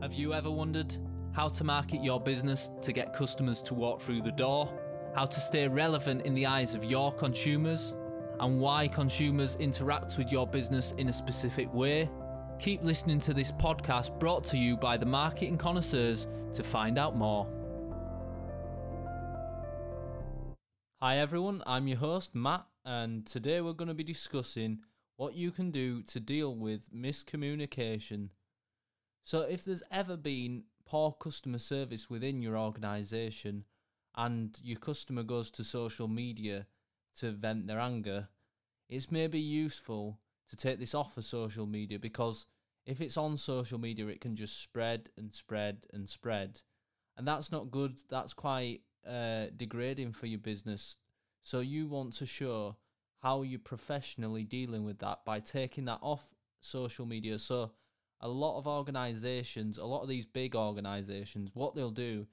Have 0.00 0.14
you 0.14 0.32
ever 0.32 0.48
wondered 0.48 0.96
how 1.32 1.48
to 1.48 1.64
market 1.64 2.04
your 2.04 2.20
business 2.20 2.70
to 2.82 2.92
get 2.92 3.12
customers 3.12 3.60
to 3.62 3.74
walk 3.74 4.00
through 4.00 4.22
the 4.22 4.30
door? 4.30 4.72
How 5.16 5.24
to 5.24 5.40
stay 5.40 5.66
relevant 5.66 6.24
in 6.24 6.34
the 6.34 6.46
eyes 6.46 6.76
of 6.76 6.84
your 6.84 7.10
consumers? 7.10 7.94
And 8.38 8.60
why 8.60 8.86
consumers 8.86 9.56
interact 9.56 10.16
with 10.16 10.30
your 10.30 10.46
business 10.46 10.92
in 10.98 11.08
a 11.08 11.12
specific 11.12 11.74
way? 11.74 12.08
Keep 12.60 12.84
listening 12.84 13.18
to 13.18 13.34
this 13.34 13.50
podcast 13.50 14.16
brought 14.20 14.44
to 14.44 14.56
you 14.56 14.76
by 14.76 14.96
the 14.96 15.04
Marketing 15.04 15.58
Connoisseurs 15.58 16.28
to 16.52 16.62
find 16.62 16.96
out 16.96 17.16
more. 17.16 17.48
Hi 21.02 21.18
everyone, 21.18 21.60
I'm 21.66 21.88
your 21.88 21.98
host 21.98 22.36
Matt, 22.36 22.66
and 22.84 23.26
today 23.26 23.60
we're 23.60 23.72
going 23.72 23.88
to 23.88 23.94
be 23.94 24.04
discussing 24.04 24.78
what 25.16 25.34
you 25.34 25.50
can 25.50 25.72
do 25.72 26.02
to 26.04 26.20
deal 26.20 26.54
with 26.54 26.88
miscommunication 26.94 28.28
so, 29.28 29.42
if 29.42 29.66
there's 29.66 29.82
ever 29.90 30.16
been 30.16 30.62
poor 30.86 31.12
customer 31.12 31.58
service 31.58 32.08
within 32.08 32.40
your 32.40 32.56
organization 32.56 33.64
and 34.16 34.58
your 34.62 34.78
customer 34.78 35.22
goes 35.22 35.50
to 35.50 35.64
social 35.64 36.08
media 36.08 36.66
to 37.16 37.32
vent 37.32 37.66
their 37.66 37.78
anger, 37.78 38.28
it's 38.88 39.12
maybe 39.12 39.38
useful 39.38 40.18
to 40.48 40.56
take 40.56 40.78
this 40.78 40.94
off 40.94 41.18
of 41.18 41.26
social 41.26 41.66
media 41.66 41.98
because 41.98 42.46
if 42.86 43.02
it's 43.02 43.18
on 43.18 43.36
social 43.36 43.78
media, 43.78 44.06
it 44.06 44.22
can 44.22 44.34
just 44.34 44.62
spread 44.62 45.10
and 45.18 45.34
spread 45.34 45.86
and 45.92 46.08
spread. 46.08 46.62
And 47.18 47.28
that's 47.28 47.52
not 47.52 47.70
good. 47.70 47.98
That's 48.08 48.32
quite 48.32 48.80
uh, 49.06 49.48
degrading 49.54 50.12
for 50.12 50.24
your 50.24 50.38
business. 50.38 50.96
So, 51.42 51.60
you 51.60 51.86
want 51.86 52.14
to 52.14 52.24
show 52.24 52.76
how 53.18 53.42
you're 53.42 53.60
professionally 53.60 54.44
dealing 54.44 54.84
with 54.84 55.00
that 55.00 55.26
by 55.26 55.40
taking 55.40 55.84
that 55.84 55.98
off 56.00 56.30
social 56.60 57.04
media. 57.04 57.38
So, 57.38 57.72
a 58.20 58.28
lot 58.28 58.58
of 58.58 58.66
organizations, 58.66 59.78
a 59.78 59.84
lot 59.84 60.02
of 60.02 60.08
these 60.08 60.26
big 60.26 60.56
organizations, 60.56 61.50
what 61.54 61.74
they'll 61.74 61.90
do 61.90 62.26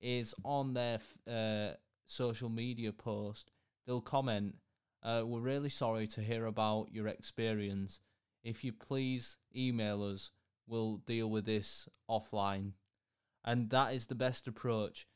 is 0.00 0.34
on 0.44 0.74
their 0.74 0.98
uh, 1.30 1.74
social 2.06 2.48
media 2.48 2.92
post, 2.92 3.50
they'll 3.86 4.00
comment, 4.00 4.56
uh, 5.02 5.22
We're 5.24 5.40
really 5.40 5.68
sorry 5.68 6.06
to 6.08 6.20
hear 6.20 6.46
about 6.46 6.88
your 6.90 7.06
experience. 7.06 8.00
If 8.42 8.64
you 8.64 8.72
please 8.72 9.36
email 9.54 10.02
us, 10.02 10.30
we'll 10.66 10.96
deal 10.98 11.30
with 11.30 11.44
this 11.46 11.88
offline. 12.10 12.72
And 13.44 13.70
that 13.70 13.94
is 13.94 14.06
the 14.06 14.14
best 14.14 14.48
approach. 14.48 15.06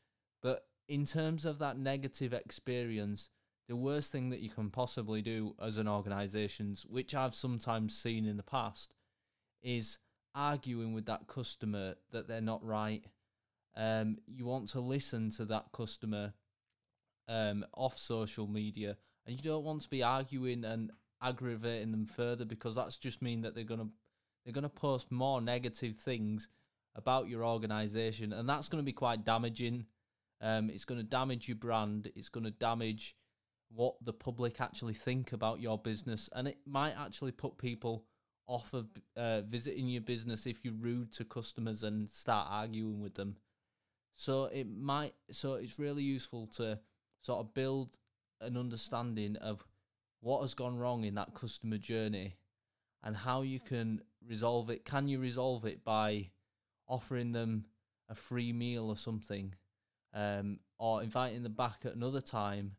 But 0.41 0.65
in 0.87 1.05
terms 1.05 1.45
of 1.45 1.59
that 1.59 1.77
negative 1.77 2.33
experience, 2.33 3.29
the 3.67 3.75
worst 3.75 4.11
thing 4.11 4.29
that 4.29 4.39
you 4.39 4.49
can 4.49 4.69
possibly 4.69 5.21
do 5.21 5.55
as 5.61 5.77
an 5.77 5.87
organization, 5.87 6.75
which 6.89 7.13
I've 7.13 7.35
sometimes 7.35 7.97
seen 7.97 8.25
in 8.25 8.37
the 8.37 8.43
past, 8.43 8.93
is 9.61 9.99
arguing 10.35 10.93
with 10.93 11.05
that 11.05 11.27
customer 11.27 11.95
that 12.11 12.27
they're 12.27 12.41
not 12.41 12.63
right. 12.63 13.03
Um, 13.75 14.17
you 14.27 14.45
want 14.45 14.69
to 14.69 14.79
listen 14.79 15.29
to 15.31 15.45
that 15.45 15.71
customer 15.71 16.33
um, 17.27 17.65
off 17.73 17.97
social 17.97 18.47
media, 18.47 18.97
and 19.25 19.35
you 19.35 19.41
don't 19.41 19.63
want 19.63 19.81
to 19.81 19.89
be 19.89 20.03
arguing 20.03 20.65
and 20.65 20.91
aggravating 21.21 21.91
them 21.91 22.05
further 22.05 22.45
because 22.45 22.75
that's 22.75 22.97
just 22.97 23.21
mean 23.21 23.41
that 23.41 23.55
they're 23.55 23.63
gonna 23.63 23.89
they're 24.43 24.53
gonna 24.53 24.69
post 24.69 25.11
more 25.11 25.39
negative 25.39 25.97
things 25.97 26.49
about 26.95 27.29
your 27.29 27.45
organization, 27.45 28.33
and 28.33 28.49
that's 28.49 28.67
to 28.83 28.85
be 28.85 28.93
quite 28.93 29.23
damaging. 29.23 29.85
Um, 30.41 30.69
it's 30.69 30.85
to 30.97 31.03
damage 31.05 31.47
your 31.47 31.57
brand. 31.57 32.11
It's 32.15 32.29
to 32.45 32.51
damage 32.51 33.15
what 33.69 33.95
the 34.03 34.11
public 34.11 34.59
actually 34.59 34.95
think 34.95 35.31
about 35.31 35.61
your 35.61 35.77
business, 35.77 36.29
and 36.33 36.47
it 36.47 36.57
might 36.65 36.95
actually 36.97 37.31
put 37.31 37.57
people 37.57 38.05
off 38.51 38.73
of 38.73 38.87
uh, 39.15 39.41
visiting 39.41 39.87
your 39.87 40.01
business 40.01 40.45
if 40.45 40.65
you're 40.65 40.73
rude 40.73 41.13
to 41.13 41.23
customers 41.23 41.83
and 41.83 42.09
start 42.09 42.47
arguing 42.51 42.99
with 42.99 43.13
them. 43.13 43.37
So 44.13 44.45
it 44.45 44.67
might 44.69 45.13
so 45.31 45.53
it's 45.53 45.79
really 45.79 46.03
useful 46.03 46.47
to 46.57 46.77
sort 47.21 47.39
of 47.39 47.53
build 47.53 47.97
an 48.41 48.57
understanding 48.57 49.37
of 49.37 49.63
what 50.19 50.41
has 50.41 50.53
gone 50.53 50.77
wrong 50.77 51.05
in 51.05 51.15
that 51.15 51.33
customer 51.33 51.77
journey 51.77 52.35
and 53.01 53.15
how 53.15 53.41
you 53.41 53.61
can 53.61 54.01
resolve 54.27 54.69
it. 54.69 54.83
Can 54.83 55.07
you 55.07 55.19
resolve 55.19 55.65
it 55.65 55.85
by 55.85 56.31
offering 56.87 57.31
them 57.31 57.65
a 58.09 58.15
free 58.15 58.51
meal 58.51 58.89
or 58.89 58.97
something? 58.97 59.55
Um, 60.13 60.59
or 60.77 61.01
inviting 61.01 61.43
them 61.43 61.53
back 61.53 61.85
at 61.85 61.95
another 61.95 62.19
time 62.19 62.73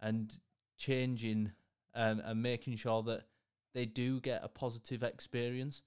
and 0.00 0.36
changing 0.76 1.52
um, 1.94 2.20
and 2.24 2.42
making 2.42 2.76
sure 2.76 3.02
that 3.04 3.26
they 3.74 3.84
do 3.84 4.20
get 4.20 4.44
a 4.44 4.48
positive 4.48 5.02
experience. 5.02 5.82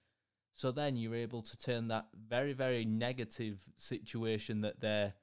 So 0.54 0.72
then 0.72 0.96
you're 0.96 1.16
able 1.16 1.42
to 1.42 1.58
turn 1.58 1.88
that 1.88 2.08
very, 2.28 2.54
very 2.54 2.84
negative 2.84 3.64
situation 3.78 4.62
that 4.62 4.82
they're 4.82 5.14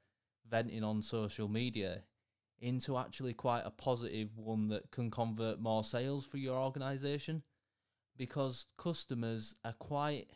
venting 0.48 0.82
on 0.82 1.02
social 1.02 1.48
media 1.48 2.02
into 2.60 2.96
actually 2.96 3.34
quite 3.34 3.62
a 3.64 3.70
positive 3.70 4.38
one 4.38 4.68
that 4.68 4.90
can 4.90 5.10
convert 5.10 5.60
more 5.60 5.84
sales 5.84 6.24
for 6.24 6.38
your 6.38 6.56
organization. 6.56 7.42
Because 8.16 8.66
customers 8.78 9.54
are 9.64 9.74
quite 9.74 10.28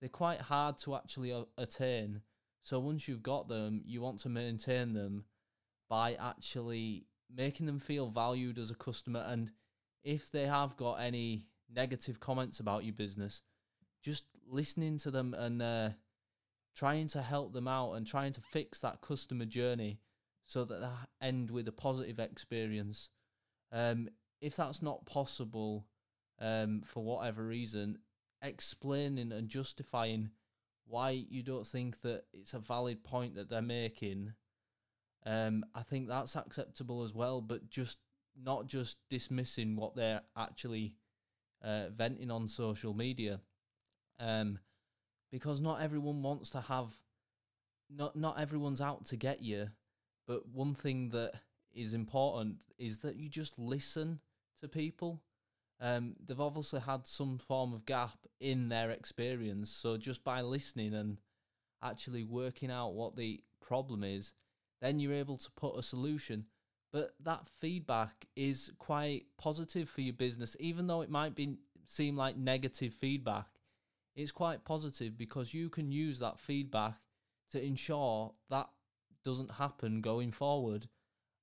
they're 0.00 0.10
quite 0.10 0.42
hard 0.42 0.76
to 0.78 0.94
actually 0.94 1.32
uh, 1.32 1.44
attain. 1.56 2.20
So 2.62 2.78
once 2.78 3.08
you've 3.08 3.22
got 3.22 3.48
them 3.48 3.80
you 3.86 4.02
want 4.02 4.20
to 4.20 4.28
maintain 4.28 4.92
them 4.92 5.24
by 5.88 6.14
actually 6.14 7.06
making 7.34 7.64
them 7.64 7.78
feel 7.78 8.10
valued 8.10 8.58
as 8.58 8.70
a 8.70 8.74
customer. 8.74 9.24
And 9.26 9.50
if 10.04 10.30
they 10.30 10.46
have 10.46 10.76
got 10.76 10.96
any 10.96 11.46
negative 11.72 12.20
comments 12.20 12.60
about 12.60 12.84
your 12.84 12.94
business, 12.94 13.42
just 14.02 14.24
listening 14.48 14.98
to 14.98 15.10
them 15.10 15.34
and 15.34 15.60
uh, 15.60 15.90
trying 16.74 17.08
to 17.08 17.22
help 17.22 17.52
them 17.52 17.66
out 17.66 17.92
and 17.92 18.06
trying 18.06 18.32
to 18.32 18.40
fix 18.40 18.78
that 18.80 19.00
customer 19.00 19.44
journey 19.44 19.98
so 20.46 20.64
that 20.64 20.80
they 20.80 21.26
end 21.26 21.50
with 21.50 21.66
a 21.68 21.72
positive 21.72 22.18
experience. 22.18 23.08
Um, 23.72 24.08
if 24.40 24.56
that's 24.56 24.82
not 24.82 25.06
possible 25.06 25.86
um, 26.40 26.82
for 26.84 27.02
whatever 27.02 27.44
reason, 27.44 27.98
explaining 28.42 29.32
and 29.32 29.48
justifying 29.48 30.30
why 30.86 31.10
you 31.10 31.42
don't 31.42 31.66
think 31.66 32.00
that 32.02 32.24
it's 32.32 32.54
a 32.54 32.60
valid 32.60 33.02
point 33.02 33.34
that 33.34 33.50
they're 33.50 33.62
making, 33.62 34.34
um, 35.24 35.64
I 35.74 35.82
think 35.82 36.08
that's 36.08 36.36
acceptable 36.36 37.02
as 37.02 37.12
well. 37.12 37.40
But 37.40 37.68
just 37.68 37.98
not 38.40 38.66
just 38.66 38.98
dismissing 39.10 39.74
what 39.76 39.96
they're 39.96 40.20
actually 40.36 40.94
uh, 41.62 41.88
venting 41.94 42.30
on 42.30 42.48
social 42.48 42.94
media, 42.94 43.40
um, 44.20 44.58
because 45.30 45.60
not 45.60 45.80
everyone 45.80 46.22
wants 46.22 46.50
to 46.50 46.60
have, 46.60 46.98
not 47.90 48.16
not 48.16 48.40
everyone's 48.40 48.80
out 48.80 49.06
to 49.06 49.16
get 49.16 49.42
you, 49.42 49.68
but 50.26 50.48
one 50.48 50.74
thing 50.74 51.10
that 51.10 51.32
is 51.72 51.94
important 51.94 52.56
is 52.78 52.98
that 52.98 53.16
you 53.16 53.28
just 53.28 53.58
listen 53.58 54.20
to 54.60 54.68
people. 54.68 55.20
Um, 55.78 56.16
they've 56.24 56.40
obviously 56.40 56.80
had 56.80 57.06
some 57.06 57.36
form 57.36 57.74
of 57.74 57.84
gap 57.84 58.18
in 58.40 58.68
their 58.70 58.90
experience, 58.90 59.70
so 59.70 59.96
just 59.96 60.24
by 60.24 60.40
listening 60.40 60.94
and 60.94 61.18
actually 61.82 62.24
working 62.24 62.70
out 62.70 62.94
what 62.94 63.16
the 63.16 63.42
problem 63.60 64.02
is, 64.02 64.32
then 64.80 64.98
you're 64.98 65.12
able 65.12 65.36
to 65.36 65.50
put 65.52 65.78
a 65.78 65.82
solution 65.82 66.46
but 66.96 67.12
that 67.22 67.46
feedback 67.46 68.24
is 68.36 68.72
quite 68.78 69.26
positive 69.36 69.86
for 69.86 70.00
your 70.00 70.14
business 70.14 70.56
even 70.58 70.86
though 70.86 71.02
it 71.02 71.10
might 71.10 71.34
be 71.34 71.58
seem 71.86 72.16
like 72.16 72.38
negative 72.38 72.94
feedback. 72.94 73.46
It's 74.14 74.32
quite 74.32 74.64
positive 74.64 75.18
because 75.18 75.52
you 75.52 75.68
can 75.68 75.92
use 75.92 76.20
that 76.20 76.40
feedback 76.40 76.94
to 77.50 77.62
ensure 77.62 78.32
that 78.48 78.70
doesn't 79.22 79.50
happen 79.52 80.00
going 80.00 80.30
forward. 80.30 80.86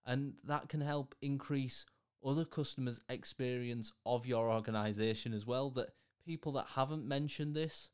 And 0.07 0.33
that 0.43 0.69
can 0.69 0.81
help 0.81 1.13
increase 1.21 1.85
other 2.25 2.45
customers 2.45 2.99
experience 3.07 3.91
of 4.07 4.25
your 4.25 4.49
organization 4.49 5.35
as 5.35 5.45
well 5.45 5.69
that 5.71 5.89
people 6.25 6.53
that 6.53 6.65
haven't 6.75 7.07
mentioned 7.07 7.55
this. 7.55 7.89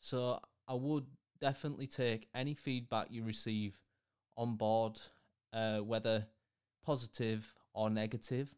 So 0.00 0.40
i 0.66 0.72
would 0.72 1.04
definitely 1.38 1.86
take 1.86 2.26
any 2.34 2.54
feedback 2.54 3.08
you 3.10 3.22
receive 3.22 3.78
on 4.34 4.56
board 4.56 4.98
uh, 5.52 5.80
whether 5.80 6.26
positive 6.84 7.54
or 7.72 7.90
negative, 7.90 8.54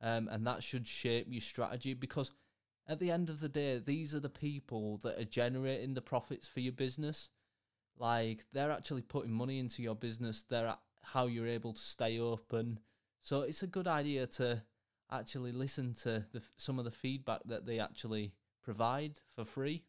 um, 0.00 0.28
and 0.30 0.46
that 0.46 0.62
should 0.62 0.86
shape 0.86 1.26
your 1.30 1.40
strategy 1.40 1.94
because 1.94 2.30
at 2.86 2.98
the 2.98 3.10
end 3.10 3.30
of 3.30 3.40
the 3.40 3.48
day, 3.48 3.80
these 3.84 4.14
are 4.14 4.20
the 4.20 4.28
people 4.28 4.98
that 4.98 5.18
are 5.18 5.24
generating 5.24 5.94
the 5.94 6.02
profits 6.02 6.46
for 6.46 6.60
your 6.60 6.72
business. 6.72 7.30
Like 7.98 8.44
they're 8.52 8.72
actually 8.72 9.02
putting 9.02 9.32
money 9.32 9.58
into 9.58 9.82
your 9.82 9.94
business. 9.94 10.42
They're 10.42 10.76
how 11.02 11.26
you're 11.26 11.46
able 11.46 11.72
to 11.72 11.80
stay 11.80 12.18
open. 12.18 12.80
So 13.22 13.42
it's 13.42 13.62
a 13.62 13.66
good 13.66 13.86
idea 13.86 14.26
to 14.26 14.62
actually 15.10 15.52
listen 15.52 15.94
to 16.02 16.24
the, 16.32 16.42
some 16.56 16.78
of 16.78 16.84
the 16.84 16.90
feedback 16.90 17.40
that 17.46 17.66
they 17.66 17.78
actually 17.78 18.32
provide 18.62 19.20
for 19.34 19.44
free. 19.44 19.84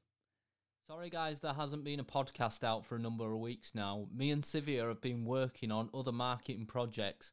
Sorry, 0.88 1.10
guys, 1.10 1.40
there 1.40 1.54
hasn't 1.54 1.84
been 1.84 2.00
a 2.00 2.04
podcast 2.04 2.64
out 2.64 2.86
for 2.86 2.96
a 2.96 3.00
number 3.00 3.34
of 3.34 3.40
weeks 3.40 3.74
now. 3.74 4.08
Me 4.14 4.30
and 4.30 4.44
Sivia 4.44 4.88
have 4.88 5.02
been 5.02 5.26
working 5.26 5.72
on 5.72 5.90
other 5.94 6.12
marketing 6.12 6.68
projects 6.68 7.32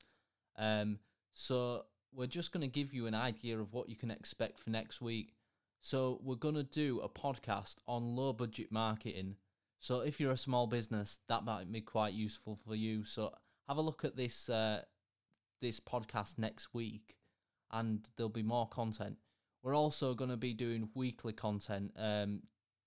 um, 0.57 0.99
so 1.33 1.85
we're 2.15 2.27
just 2.27 2.53
going 2.53 2.63
to 2.63 2.81
give 2.81 2.93
you 2.93 3.07
an 3.07 3.15
idea 3.15 3.59
of 3.59 3.73
what 3.73 3.89
you 3.89 3.97
can 3.97 4.11
expect 4.11 4.59
for 4.59 4.71
next 4.71 5.01
week. 5.01 5.35
So 5.81 6.21
we're 6.23 6.37
going 6.37 6.55
to 6.55 6.63
do 6.63 7.01
a 7.01 7.09
podcast 7.09 7.77
on 7.89 8.15
low 8.15 8.33
budget 8.33 8.71
marketing. 8.71 9.37
So 9.81 10.01
if 10.01 10.21
you're 10.21 10.33
a 10.33 10.37
small 10.37 10.67
business, 10.67 11.19
that 11.29 11.45
might 11.45 11.71
be 11.73 11.81
quite 11.81 12.15
useful 12.15 12.57
for 12.67 12.75
you. 12.75 13.05
So 13.05 13.33
have 13.69 13.79
a 13.79 13.83
look 13.83 14.05
at 14.05 14.17
this 14.17 14.49
uh, 14.49 14.83
this 15.61 15.81
podcast 15.81 16.39
next 16.39 16.73
week, 16.73 17.17
and 17.73 18.09
there'll 18.17 18.31
be 18.31 18.43
more 18.43 18.69
content. 18.69 19.17
We're 19.63 19.75
also 19.75 20.15
going 20.15 20.31
to 20.31 20.37
be 20.37 20.55
doing 20.55 20.91
weekly 20.95 21.33
content 21.33 21.93
um, 21.97 22.43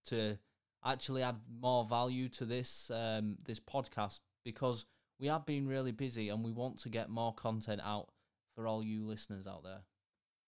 to 0.08 0.38
actually 0.86 1.24
add 1.24 1.38
more 1.62 1.84
value 1.84 2.30
to 2.30 2.46
this 2.46 2.92
um, 2.94 3.38
this 3.46 3.60
podcast 3.60 4.20
because 4.44 4.86
we 5.20 5.28
have 5.28 5.46
been 5.46 5.68
really 5.68 5.92
busy 5.92 6.30
and 6.30 6.44
we 6.44 6.52
want 6.52 6.80
to 6.80 6.90
get 6.90 7.10
more 7.10 7.34
content 7.34 7.82
out 7.84 8.10
for 8.54 8.68
all 8.68 8.84
you 8.84 9.06
listeners 9.06 9.48
out 9.48 9.64
there. 9.64 9.82